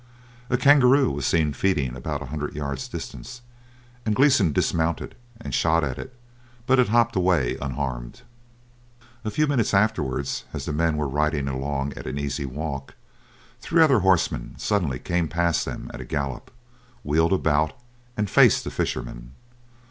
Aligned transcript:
A 0.49 0.57
kangaroo 0.57 1.11
was 1.11 1.27
seen 1.27 1.53
feeding 1.53 1.95
about 1.95 2.23
a 2.23 2.33
hundred 2.33 2.55
yards 2.55 2.87
distant, 2.87 3.39
and 4.03 4.15
Gleeson 4.15 4.51
dismounted 4.51 5.13
and 5.39 5.53
shot 5.53 5.83
at 5.83 5.99
it, 5.99 6.15
but 6.65 6.79
it 6.79 6.89
hopped 6.89 7.15
away 7.15 7.55
unharmed. 7.61 8.23
A 9.23 9.29
few 9.29 9.45
minutes 9.45 9.75
afterwards, 9.75 10.43
as 10.53 10.65
the 10.65 10.73
men 10.73 10.97
were 10.97 11.07
riding 11.07 11.47
along 11.47 11.93
at 11.93 12.07
an 12.07 12.17
easy 12.17 12.47
walk, 12.47 12.95
three 13.59 13.83
other 13.83 13.99
horsemen 13.99 14.55
suddenly 14.57 14.97
came 14.97 15.27
past 15.27 15.65
them 15.65 15.91
at 15.93 16.01
a 16.01 16.05
gallop, 16.05 16.49
wheeled 17.03 17.33
about, 17.33 17.73
and 18.17 18.27
faced 18.27 18.63
the 18.63 18.71
fishermen. 18.71 19.33